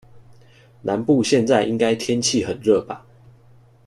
[0.81, 3.05] 南部現在應該天氣很熱吧？